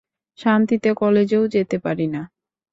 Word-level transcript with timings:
শান্তিতে 0.39 0.89
কলেজেও 0.93 1.43
যেতে 1.47 1.77
পারি 1.79 2.07
না। 2.07 2.21